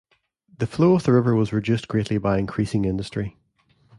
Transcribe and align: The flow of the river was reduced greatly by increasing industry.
The 0.57 0.65
flow 0.65 0.95
of 0.95 1.03
the 1.03 1.13
river 1.13 1.35
was 1.35 1.53
reduced 1.53 1.87
greatly 1.87 2.17
by 2.17 2.39
increasing 2.39 2.85
industry. 2.85 3.37